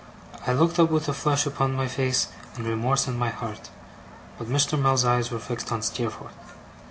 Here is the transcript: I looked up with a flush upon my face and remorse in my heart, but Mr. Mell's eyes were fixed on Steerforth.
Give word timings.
I 0.47 0.53
looked 0.53 0.79
up 0.79 0.89
with 0.89 1.07
a 1.09 1.13
flush 1.13 1.45
upon 1.45 1.75
my 1.75 1.87
face 1.87 2.29
and 2.55 2.65
remorse 2.65 3.07
in 3.07 3.19
my 3.19 3.29
heart, 3.29 3.69
but 4.39 4.47
Mr. 4.49 4.75
Mell's 4.81 5.05
eyes 5.05 5.29
were 5.29 5.37
fixed 5.37 5.71
on 5.71 5.83
Steerforth. 5.83 6.33